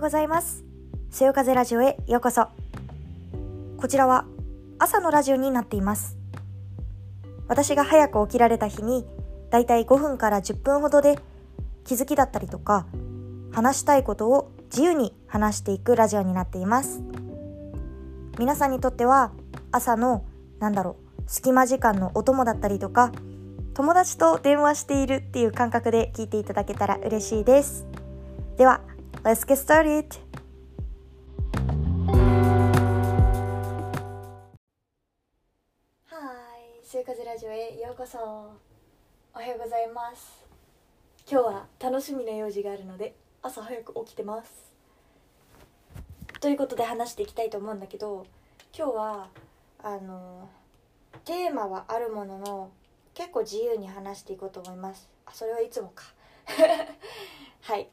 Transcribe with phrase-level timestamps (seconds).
[0.00, 0.64] うございます。
[1.10, 2.48] そよ風ラジオへようこそ。
[3.76, 4.24] こちらは
[4.78, 6.16] 朝のラジオになっています。
[7.48, 9.04] 私が早く起きられた日に、
[9.50, 11.18] だいたい5分から10分ほどで
[11.84, 12.86] 気づきだったりとか、
[13.52, 17.02] 話したいことを自由に話していくラジオになっています。
[18.38, 19.32] 皆さんにとっては
[19.70, 20.24] 朝の、
[20.60, 23.12] なんだろう、隙間時間のお供だったりとか、
[23.74, 27.84] 友達と電話しているっていう感覚で聞いていただけたら嬉しいです。
[28.56, 28.80] では、
[29.18, 30.18] Let's get started!
[36.06, 36.16] は
[36.56, 38.18] い、週風ラジオへようこそ。
[38.18, 40.42] おはようございます。
[41.30, 44.72] 今日は楽しみな用事があるので朝早く起きてます。
[46.40, 48.26] ということで話していきたいと思うんだけど、
[48.74, 49.28] 今日は
[49.82, 50.48] あの
[51.26, 52.70] テーマはあるものの
[53.12, 55.08] 結構自由に話していこうと思います。
[55.26, 56.04] あ、それはいつもか。
[57.60, 57.88] はい。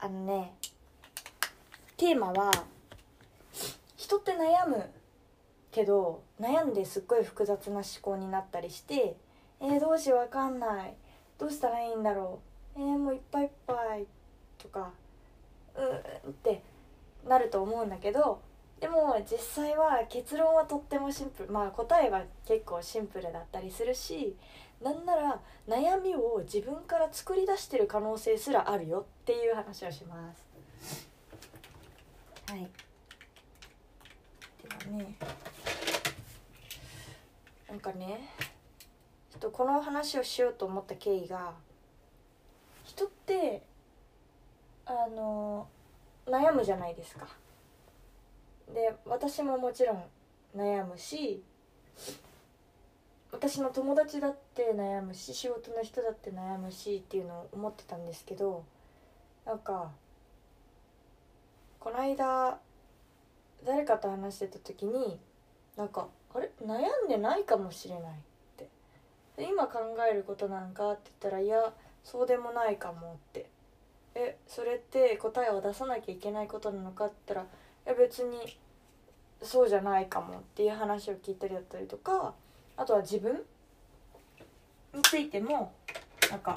[0.00, 0.54] あのね、
[1.96, 2.50] テーマは
[3.96, 4.84] 人って悩む
[5.70, 9.16] けど悩んですっごい複雑な思考になったりして
[9.62, 10.94] えー、どうしようわかんない。
[11.38, 12.40] どうしたらいいんだろ
[12.76, 12.80] う。
[12.80, 14.06] えー、もういっぱいいっぱい
[14.56, 14.90] とか
[15.76, 16.62] うーんって
[17.28, 18.40] なると思うんだけど
[18.80, 24.34] でも実際は結論はとってもシンプルまあ答えは結構シンプルだったりするし
[24.82, 31.08] なんなら悩みを自分から作り出してる可能性すらあるよっていう話をします。
[32.50, 32.60] はい。
[34.62, 35.14] ではね
[37.68, 38.30] なんかね
[39.30, 41.52] ちょっとこの話をしようと思った経緯が
[42.84, 43.62] 人って
[44.86, 45.68] あの
[46.26, 47.28] 悩むじゃないですか。
[48.74, 50.04] で私ももちろん
[50.56, 51.42] 悩むし
[53.32, 58.64] 私の友達だって悩むし仕事の人だって悩むしっていうのを思ってたんですけど
[59.46, 59.90] なんか
[61.78, 62.58] この間
[63.64, 65.18] 誰かと話してた時に
[65.76, 66.50] なんかあれ？
[66.64, 68.14] 悩んでないかもしれないっ
[68.56, 68.68] て。
[69.38, 69.78] 今考
[70.10, 71.72] えることなんかって言ったらいや
[72.04, 73.46] そうでもないかもって。
[74.14, 77.46] えそれって答えを出さなきゃいけないことなのかって言った
[77.90, 78.58] らいや別に
[79.42, 82.34] そうじゃないかもっていう話を聞いたりだったりとか
[82.76, 83.42] あとは自分
[84.94, 85.72] についても
[86.30, 86.54] なんか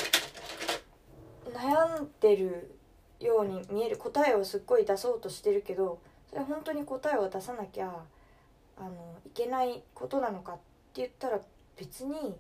[1.54, 2.76] 悩んでる
[3.20, 6.00] ように見える答えをすっごい出そうとしてるけど
[6.30, 7.94] それ本当に答えを出さなきゃ
[8.78, 8.90] あの
[9.26, 10.62] いけないことなのかって
[10.96, 11.40] 言ったら
[11.78, 12.36] 別に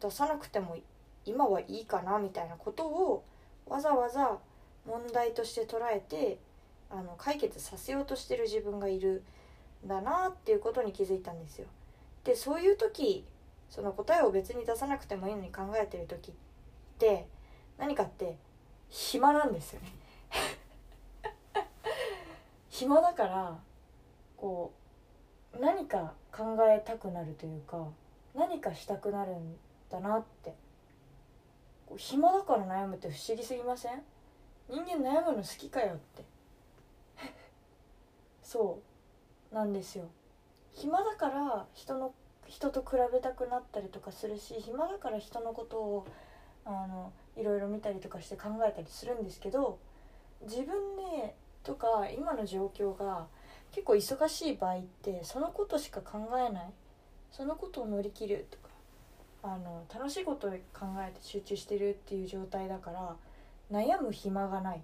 [0.00, 0.76] 出さなくても
[1.24, 3.24] 今はいいかなみたいなことを
[3.66, 4.38] わざわざ
[4.86, 6.38] 問題として捉えて
[6.90, 9.22] あの解決させようとしてる自分がいる
[9.86, 11.66] だなっていうことに気づいたんですよ。
[12.24, 13.24] でそういう時
[13.70, 16.34] その答えを別に出さなくてもいいのに考えてる時っ
[16.98, 17.26] て
[17.78, 18.36] 何かって
[18.88, 19.92] 暇なんですよね。
[22.70, 23.58] 暇だから
[24.36, 24.72] こ
[25.54, 27.86] う何か考えたくなるというか
[28.34, 29.58] 何かしたくなるん
[29.90, 30.54] だなって。
[31.86, 34.02] こう暇だから悩むって不思議すぎません？
[34.68, 36.22] 人間悩むの好きかよって。
[38.42, 38.87] そう。
[39.52, 40.08] なんですよ
[40.72, 42.12] 暇だから人の
[42.46, 46.06] 人と比べたくなったりとかするし暇だから人のことを
[46.64, 49.78] あのいろいろ見たりとかして考えたりするんですけど
[50.42, 50.66] 自分
[50.96, 53.26] でとか今の状況が
[53.72, 56.70] 結構忙しい場合ってそのことしか考えない
[57.30, 58.68] そのことを乗り切るとか
[59.42, 63.16] あの楽しいことを考えて集中してるっていう状態だから
[63.70, 64.82] 悩む暇がない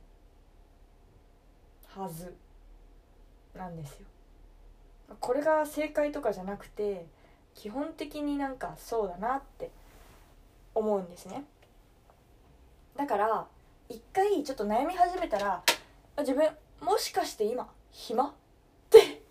[1.97, 2.35] はず
[3.57, 4.07] なんですよ。
[5.21, 7.07] これが正解とかじゃなくて
[7.55, 9.71] 基本的になんかそうだなって
[10.75, 11.45] 思うんですね。
[12.97, 13.47] だから
[13.89, 15.63] 一回ちょっと悩み始めたら
[16.19, 16.49] 自分
[16.81, 18.27] もしかして今暇？
[18.27, 18.33] っ
[18.91, 19.23] て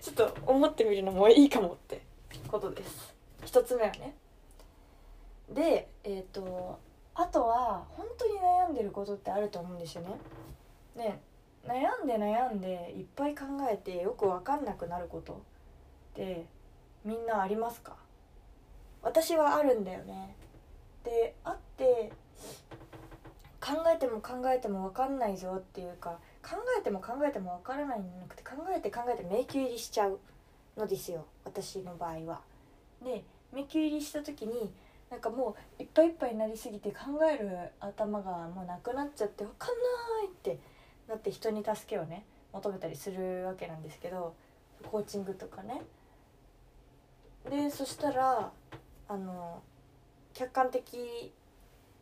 [0.00, 2.02] ちょっと思ってみるのもいいかもって
[2.48, 3.14] ことです。
[3.44, 4.14] 一つ目はね。
[5.50, 6.78] でえっ、と
[7.14, 10.18] あとは本当に悩んでることってあると思うんですよね。
[10.96, 11.20] ね
[11.68, 15.36] 悩んで悩んでいっぱい考えてよく分かんなくなることっ
[16.14, 16.46] て
[17.04, 17.94] みんなありますか？
[19.02, 20.34] 私はあるんだよね。
[21.04, 22.10] であって
[23.60, 30.18] 考えても考えても分かんないぞっていうか考えても考えても分からないんじゃなくて考えて考えて迷宮入りしちゃう
[30.76, 31.26] のですよ。
[31.44, 32.40] 私の場合は。
[33.04, 33.22] で
[33.52, 34.72] 迷宮入りした時に
[35.10, 36.96] なんかもういっぱいいっぱいになりすぎて考
[37.30, 37.50] える
[37.80, 39.74] 頭がもうなくなっちゃって分かんな
[40.24, 40.58] いって
[41.08, 44.34] なって人に助けをね求めたりするわけなんですけど
[44.90, 45.82] コーチングとかね
[47.50, 48.50] でそしたら
[49.08, 49.62] あの
[50.34, 51.32] 客観的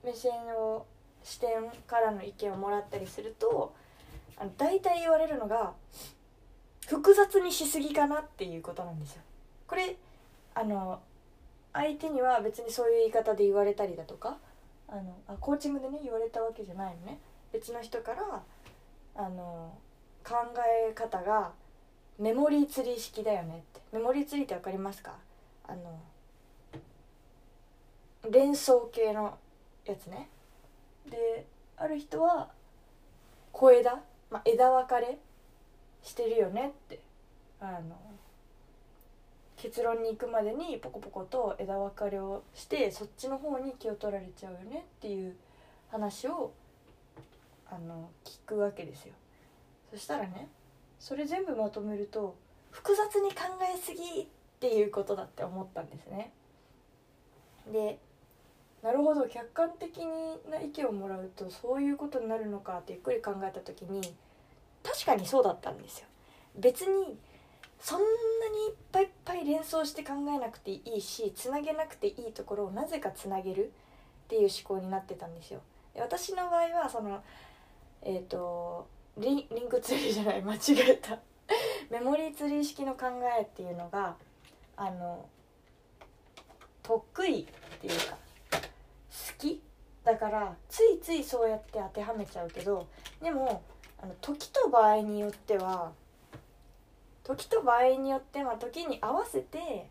[0.04, 0.86] 目線を
[1.22, 1.48] 視点
[1.86, 3.74] からの意見をもらったりすると
[4.36, 5.72] あの大体言われるのが
[6.86, 9.22] 複雑にしすぎかなっていうことなんですよ。
[9.66, 9.96] これ
[10.54, 11.00] あの
[11.72, 14.38] 相手には別にそういう言い方で言われたりだとか
[14.88, 17.18] あのあコーチングでね言われたわけじゃないのね
[17.52, 18.42] 別の人から
[19.16, 19.72] あの
[20.24, 20.34] 考
[20.88, 21.52] え方が
[22.18, 23.80] メモリーツリー式だよねって。
[23.92, 25.14] メモリーツリーって分かりますか？
[25.66, 25.98] あの
[28.30, 29.38] 連想系の
[29.84, 30.28] やつね。
[31.10, 31.46] で
[31.76, 32.48] ある人は
[33.52, 35.18] 小枝、まあ、枝分かれ
[36.02, 37.00] してるよねって。
[37.60, 37.96] あの
[39.56, 45.34] 結論に行くまでにポコポコと枝分かれをしてそっちの方に気を取られちゃうよねっていう
[45.88, 46.52] 話を
[47.70, 49.14] あの聞くわけですよ。
[49.90, 50.48] そしたらね
[50.98, 52.36] それ全部まとめると
[52.70, 53.42] 複雑に考
[53.74, 54.26] えすぎっ
[54.60, 56.32] ていうことだって思ったんですね。
[57.72, 57.98] で
[58.82, 59.98] なるほど客観的
[60.50, 64.00] な意見をもらうとそういうことになるのかってゆっくり考えた時に
[64.84, 66.06] 確かにそうだったんですよ。
[66.56, 67.18] 別に
[67.80, 73.72] そんなにいっぱいいっぱい連想して考えなくていいしつなげなくていいところをなぜかつなげる
[74.26, 75.60] っていう思考になってたんですよ。
[75.94, 77.22] で私の場合はその
[78.02, 78.88] えっ、ー、と
[79.18, 80.58] リンリンクツリーじゃない間違
[80.90, 81.18] えた
[81.90, 83.06] メモリーツリー式の考
[83.38, 84.16] えっていうのが
[84.76, 85.28] あの
[86.82, 87.46] 得意っ
[87.80, 88.16] ていうか
[88.56, 89.62] 好き
[90.04, 92.86] だからついついそうやって当てはめちゃうけど
[93.20, 93.62] でも
[94.00, 95.92] あの時と場合によっては
[97.24, 99.88] 時と場合によっては時に合わせて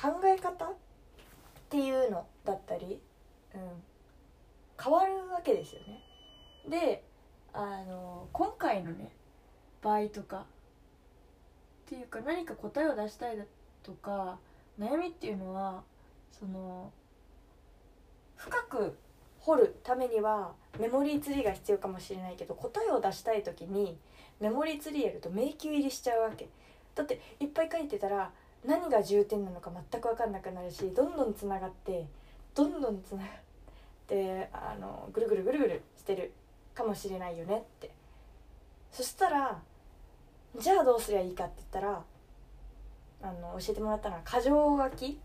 [0.00, 0.74] 考え方っ
[1.68, 3.00] ていうのだったり、
[3.54, 3.60] うん、
[4.80, 6.00] 変わるわけですよね。
[6.68, 7.02] で
[7.54, 9.10] あの今回のね
[9.80, 10.44] 場合とかっ
[11.86, 13.44] ていうか何か答えを出したいだ
[13.84, 14.38] とか
[14.78, 15.82] 悩みっていうのは
[16.32, 16.92] その
[18.36, 18.98] 深く
[19.38, 23.96] 掘るためにはメモリーツリーが必要かもしれないけど答えを出したい時に
[24.40, 26.48] メモリーツリーやると迷宮入りしちゃうわけ。
[26.94, 28.30] だっていっぱい書いてたら
[28.64, 32.06] 何が重点なのか全く分かんなくなるしどんどんつながって
[32.54, 33.28] どんどんつながっ
[34.06, 36.32] てあのぐるぐるぐるぐるしてる。
[36.74, 37.90] かもしれないよねって。
[38.90, 39.60] そしたら
[40.56, 42.02] じゃあどうすりゃいいかって言ったら
[43.22, 45.18] あの教えてもらったのは箇条書き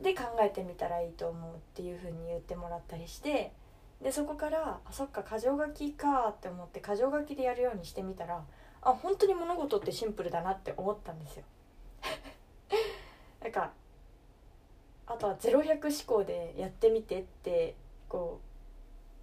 [0.00, 3.52] で考えてみたらいいと思うっていうふうに言ってもらったりして
[4.00, 8.44] でそこからあそっか箇条書きかって思って箇条書きでやるようにしてみたら
[8.82, 11.44] あ本当に物事ってシンプルだなって思ったんですよ。
[13.42, 13.72] なんか
[15.06, 17.74] あとは0100思考でやってみてって
[18.08, 18.51] こう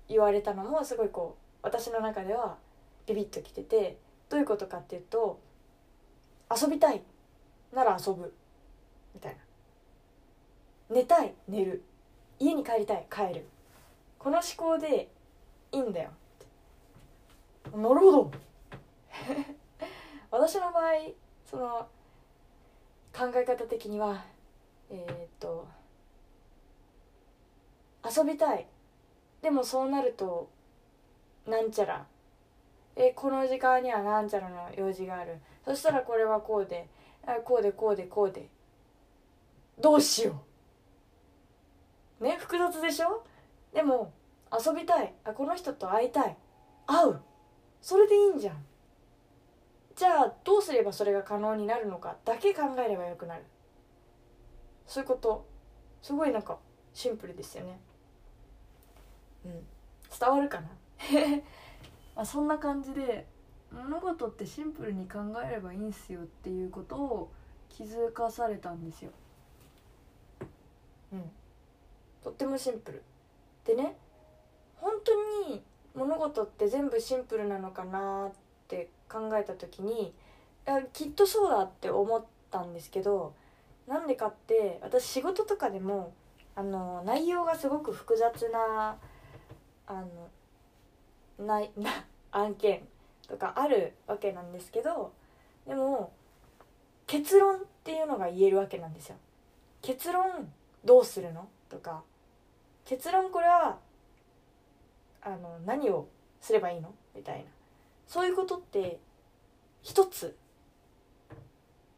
[0.10, 2.58] 言われたのもすごいこう私の中では
[3.06, 3.98] ビビッときてて
[4.30, 5.40] どういうことかっていうと
[6.50, 7.02] 遊びたい
[7.72, 8.34] なら遊ぶ
[9.14, 9.36] みたい
[10.90, 10.96] な。
[10.96, 11.84] 寝たい寝る。
[12.40, 13.46] 家に帰りたい帰る。
[14.18, 15.10] この思考で
[15.72, 16.10] いいんだよ。
[17.76, 18.32] なるほど。
[20.32, 20.94] 私の場合
[21.46, 21.88] その
[23.14, 24.24] 考え方的には
[24.90, 25.68] えー、っと
[28.04, 28.66] 遊びたい
[29.42, 30.50] でもそうなると
[31.48, 32.06] なんちゃら。
[32.96, 35.40] えこの時間にはなんちゃらの用事がある。
[35.66, 36.88] そしたらこれはこうで
[37.46, 38.50] こうでこうでこうで。
[39.80, 40.42] どうしよ
[42.20, 42.24] う。
[42.24, 43.24] ね複雑でしょ？
[43.74, 44.12] でも
[44.52, 45.14] 遊びたい。
[45.24, 46.36] あこの人と会いたい。
[46.86, 47.20] 会う。
[47.82, 48.66] それでいいんじゃん。
[49.96, 53.44] じゃあどうすればそれが可能になるのかだけ考えればよくなる。
[54.86, 55.48] そういうこと。
[56.02, 56.58] すごいなんか
[56.94, 57.80] シンプルですよね。
[59.46, 59.66] うん。
[60.20, 60.68] 伝わるかな？
[62.16, 63.26] まあそんな感じで
[63.72, 67.32] 物事ってシンプルに考えればいいんすよっていうことを
[67.70, 69.12] 気づかされたんですよ。
[71.14, 71.32] うん。
[72.24, 73.04] とってもシンプル。
[73.66, 73.96] でね
[74.78, 75.14] 本当
[75.50, 78.32] に物事って全部シンプルなのかなっ
[78.68, 80.14] て考えた時に
[80.94, 83.34] きっとそうだって思ったんですけど
[83.88, 86.14] なんでかって私仕事とかでも
[86.56, 88.98] あの内容がすごく複雑な
[89.90, 89.94] あ
[91.40, 92.84] のないな案件
[93.28, 95.12] とかあるわけなんですけど
[95.68, 96.14] でも
[97.08, 99.16] 結論っていうのが言えるわけなんですよ。
[99.82, 100.52] 結論
[100.86, 102.04] どうするのとか
[102.86, 103.78] 結論これは
[105.24, 106.08] あの何を
[106.40, 107.46] すればいいのみたいな。
[108.08, 109.00] そういうことって
[109.82, 110.38] 一つ。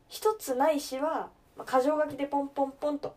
[0.08, 3.16] 一つないしは、まあ、箇条書きでポンポンポンと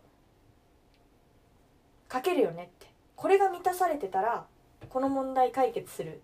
[2.11, 2.87] 書けるよねって。
[3.15, 4.45] これが満たされてたら
[4.89, 6.21] この問題解決する。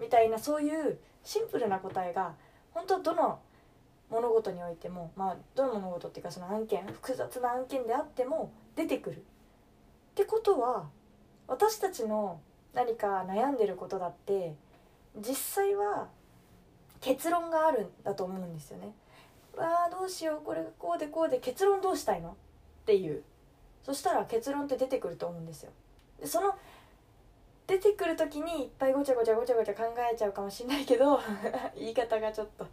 [0.00, 2.34] みたいなそういうシンプルな答えが
[2.72, 3.40] 本当どの
[4.08, 9.16] 物事においてもまあどの物事っていうかその案件複雑な案件であっても出てくる。
[9.16, 9.20] っ
[10.14, 10.88] てことは
[11.46, 12.40] 私たちの
[12.74, 14.54] 何か悩んでることだって
[15.16, 16.08] 実際は
[17.00, 18.92] 結論があるんだと思うんですよね。
[19.56, 22.30] わあどうしようこれがこうでこうで結論どうしたいの？
[22.30, 22.34] っ
[22.86, 23.22] ていう。
[23.82, 25.70] そしたら結論って出てくると思うんですよ。
[26.20, 26.54] でその
[27.70, 31.20] 出てくる時にいっぱいごちゃごちゃごちゃごちゃ考えちゃうかもしれないけど
[31.78, 32.64] 言い方がちょっと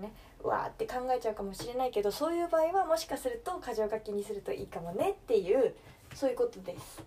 [0.00, 0.10] ね
[0.42, 5.74] わーって考えちゃうかもしれないけどそういう場合はもしかすると箇条書きにするといいかもねっていう
[6.14, 7.02] そういうことです。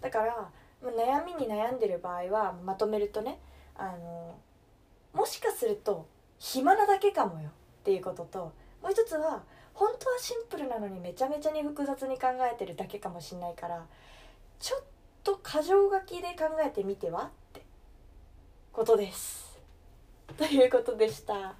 [0.00, 3.40] だから悩みに悩んでる場合はまとめるとね
[3.76, 4.36] あの
[5.12, 6.06] もしかすると
[6.38, 9.42] 暇なだけかもよっていうことともう一つは
[9.74, 13.84] 本当はシンプルなのにめちゃめちゃに複雑に考えてるだけかもしれないから
[14.60, 14.86] ちょっと
[15.22, 17.24] と箇条書きで考えてみては？
[17.24, 17.62] って。
[18.72, 19.58] ことです。
[20.36, 21.54] ということでした。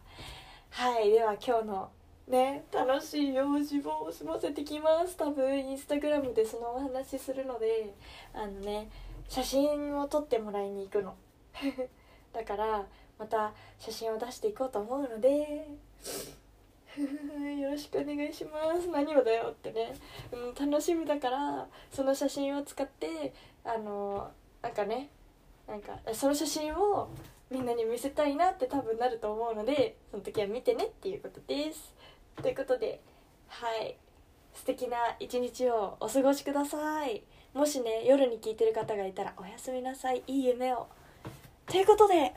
[0.70, 1.10] はい。
[1.10, 1.90] では今日の
[2.28, 5.16] ね楽しい用事を済ませてきます。
[5.16, 7.92] 多分インスタグラムでそのお話するので
[8.32, 8.88] あのね
[9.28, 11.14] 写真を撮ってもらいに行くの。
[12.32, 12.86] だから
[13.18, 15.66] また写真を出していこうと思うので。
[17.60, 18.88] よろしくお願いします。
[18.88, 19.94] 何をだよってね、
[20.32, 23.32] うん、楽しみだからその写真を使って
[23.64, 24.30] あの
[24.62, 25.08] なんかね
[25.66, 27.08] なんかその写真を
[27.50, 31.94] みんなに見せたいなって多分なると思うのでその時は見てねっていうことです。
[32.42, 33.00] ということで
[33.48, 33.96] はい。
[34.54, 37.22] 素敵な一日をお過ごしください。
[37.54, 40.22] もしね夜に聞いてる方がいたらおやすみなさい。
[40.26, 40.88] いい夢を。
[41.66, 42.34] ということで。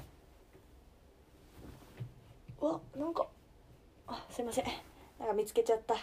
[2.59, 3.25] わなんか
[4.11, 4.65] あすいません
[5.19, 5.95] なんか見つけちゃった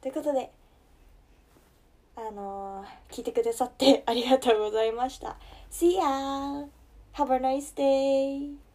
[0.00, 0.50] ということで
[2.14, 5.36] あのー、聞いてくださってありがとうございました
[5.70, 6.66] See ya!
[7.14, 8.65] Have a nice day!